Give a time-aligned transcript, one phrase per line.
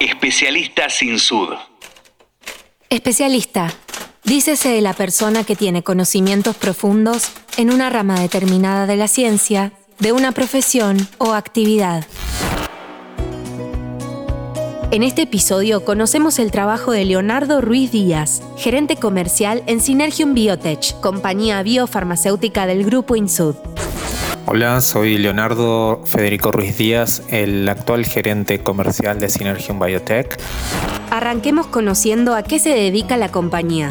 [0.00, 1.54] Especialista sin sud.
[2.90, 3.72] Especialista.
[4.24, 9.72] Dícese de la persona que tiene conocimientos profundos en una rama determinada de la ciencia,
[9.98, 12.04] de una profesión o actividad.
[14.90, 21.00] En este episodio conocemos el trabajo de Leonardo Ruiz Díaz, gerente comercial en Synergium Biotech,
[21.00, 23.56] compañía biofarmacéutica del grupo Insud.
[24.48, 30.38] Hola, soy Leonardo Federico Ruiz Díaz, el actual gerente comercial de Synergium Biotech.
[31.10, 33.88] Arranquemos conociendo a qué se dedica la compañía.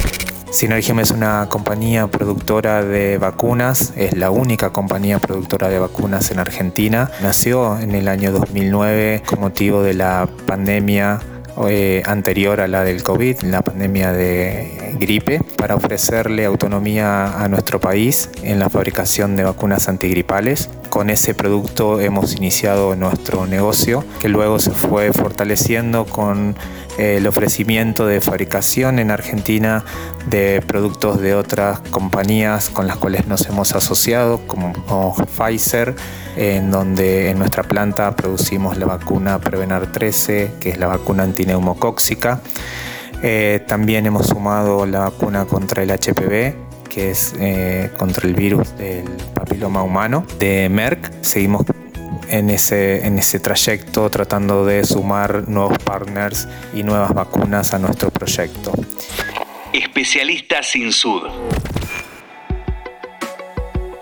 [0.50, 6.38] Synergium es una compañía productora de vacunas, es la única compañía productora de vacunas en
[6.38, 7.10] Argentina.
[7.20, 11.20] Nació en el año 2009 con motivo de la pandemia
[11.68, 17.80] eh, anterior a la del COVID, la pandemia de gripe, para ofrecerle autonomía a nuestro
[17.80, 20.68] país en la fabricación de vacunas antigripales.
[20.90, 26.56] Con ese producto hemos iniciado nuestro negocio, que luego se fue fortaleciendo con
[26.98, 29.84] el ofrecimiento de fabricación en Argentina
[30.28, 35.94] de productos de otras compañías con las cuales nos hemos asociado, como, Pfizer,
[36.36, 42.40] en donde en nuestra planta producimos la vacuna Prevenar 13, que es la vacuna antineumocóxica.
[43.22, 46.54] Eh, también hemos sumado la vacuna contra el HPV,
[46.88, 51.12] que es eh, contra el virus del papiloma humano de Merck.
[51.22, 51.64] Seguimos
[52.28, 58.10] en ese, en ese trayecto tratando de sumar nuevos partners y nuevas vacunas a nuestro
[58.10, 58.72] proyecto.
[59.72, 61.22] Especialista sin sud.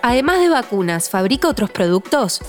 [0.03, 2.41] Además de vacunas, ¿fabrica otros productos?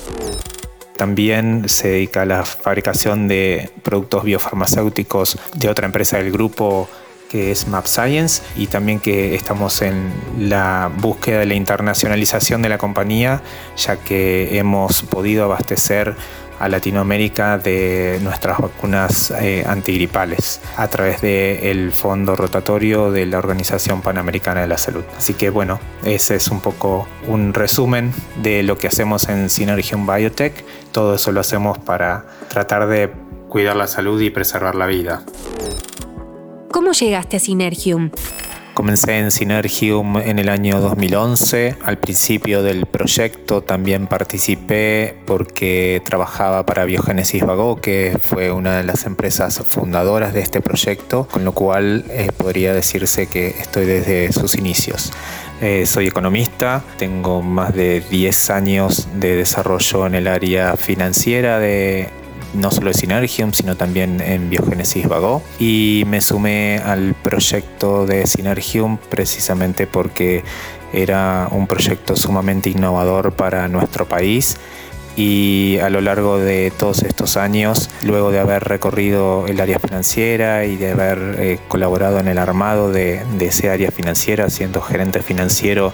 [0.97, 6.89] También se dedica a la fabricación de productos biofarmacéuticos de otra empresa del grupo
[7.35, 12.69] que es Map Science y también que estamos en la búsqueda de la internacionalización de
[12.69, 13.41] la compañía
[13.75, 16.15] ya que hemos podido abastecer
[16.61, 24.01] a Latinoamérica de nuestras vacunas eh, antigripales a través del fondo rotatorio de la Organización
[24.01, 25.03] Panamericana de la Salud.
[25.17, 30.07] Así que bueno, ese es un poco un resumen de lo que hacemos en Synergium
[30.07, 30.63] Biotech.
[30.93, 33.11] Todo eso lo hacemos para tratar de
[33.49, 35.25] cuidar la salud y preservar la vida.
[36.75, 38.09] ¿Cómo llegaste a Synergium?
[38.73, 41.77] Comencé en Synergium en el año 2011.
[41.81, 48.83] Al principio del proyecto también participé porque trabajaba para Biogénesis Vago, que fue una de
[48.83, 54.33] las empresas fundadoras de este proyecto, con lo cual eh, podría decirse que estoy desde
[54.33, 55.13] sus inicios.
[55.61, 62.09] Eh, soy economista, tengo más de 10 años de desarrollo en el área financiera de
[62.55, 65.41] no solo de Synergium, sino también en Biogénesis Vago.
[65.59, 70.43] Y me sumé al proyecto de Synergium precisamente porque
[70.93, 74.57] era un proyecto sumamente innovador para nuestro país
[75.15, 80.65] y a lo largo de todos estos años, luego de haber recorrido el área financiera
[80.65, 85.21] y de haber eh, colaborado en el armado de, de ese área financiera, siendo gerente
[85.21, 85.93] financiero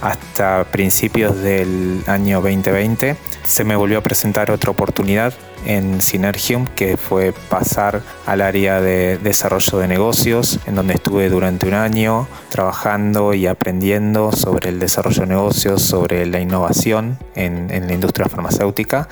[0.00, 5.34] hasta principios del año 2020, se me volvió a presentar otra oportunidad
[5.64, 11.66] en Synergium, que fue pasar al área de desarrollo de negocios, en donde estuve durante
[11.66, 17.86] un año trabajando y aprendiendo sobre el desarrollo de negocios, sobre la innovación en, en
[17.86, 19.08] la industria farmacéutica.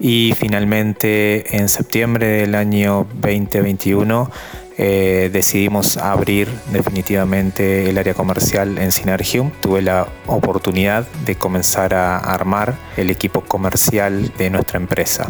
[0.00, 4.30] Y finalmente en septiembre del año 2021
[4.78, 9.50] eh, decidimos abrir definitivamente el área comercial en Synergium.
[9.60, 15.28] Tuve la oportunidad de comenzar a armar el equipo comercial de nuestra empresa.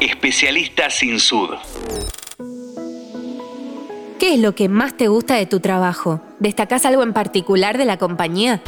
[0.00, 1.50] Especialista sin sud.
[4.18, 6.20] ¿Qué es lo que más te gusta de tu trabajo?
[6.38, 8.62] ¿Destacás algo en particular de la compañía?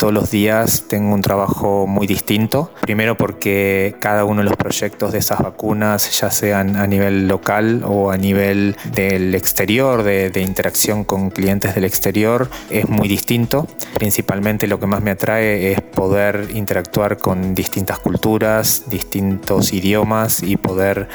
[0.00, 2.72] Todos los días tengo un trabajo muy distinto.
[2.80, 7.82] Primero porque cada uno de los proyectos de esas vacunas, ya sean a nivel local
[7.84, 13.66] o a nivel del exterior, de, interacción con clientes del exterior, es muy distinto.
[13.92, 20.56] Principalmente lo que más me atrae es poder interactuar con distintas culturas, distintos idiomas y
[20.56, 21.08] poder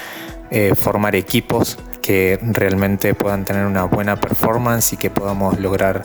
[0.52, 6.04] eh, formar equipos que realmente puedan tener una buena performance y que podamos lograr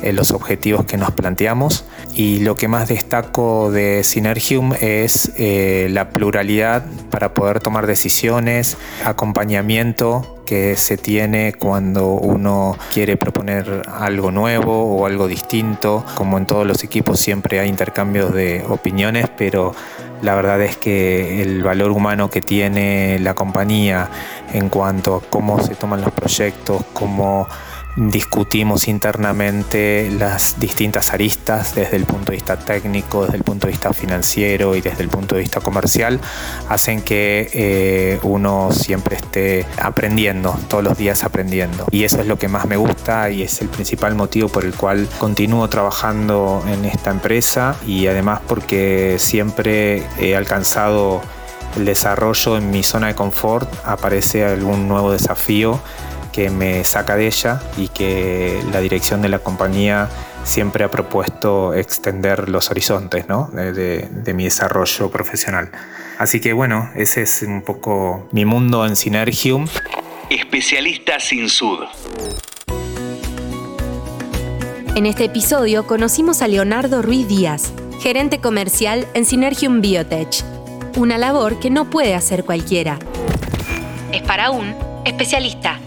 [0.00, 1.84] eh, los objetivos que nos planteamos.
[2.14, 8.76] Y lo que más destaco de Synergium es eh, la pluralidad para poder tomar decisiones,
[9.04, 16.04] acompañamiento que se tiene cuando uno quiere proponer algo nuevo o algo distinto.
[16.14, 19.74] Como en todos los equipos siempre hay intercambios de opiniones, pero
[20.22, 24.08] la verdad es que el valor humano que tiene la compañía
[24.52, 27.46] en cuanto a cómo se toman los proyectos, cómo
[28.08, 33.72] discutimos internamente las distintas aristas desde el punto de vista técnico, desde el punto de
[33.72, 36.18] vista financiero y desde el punto de vista comercial,
[36.68, 41.86] hacen que eh, uno siempre esté aprendiendo, todos los días aprendiendo.
[41.90, 44.74] Y eso es lo que más me gusta y es el principal motivo por el
[44.74, 51.20] cual continúo trabajando en esta empresa y además porque siempre he alcanzado
[51.76, 55.80] el desarrollo en mi zona de confort, aparece algún nuevo desafío
[56.32, 60.08] que me saca de ella y que la dirección de la compañía
[60.44, 65.70] siempre ha propuesto extender los horizontes de, mi desarrollo profesional.
[66.18, 69.66] Así que bueno, ese es un poco mi mundo en Synergium.
[70.28, 71.80] Especialista sin sud.
[74.96, 77.72] En este episodio conocimos a Leonardo Ruiz Díaz,
[78.02, 80.44] gerente comercial en Synergium Biotech,
[80.96, 82.98] una labor que no puede hacer cualquiera.
[84.12, 84.74] Es para un
[85.04, 85.80] especialista.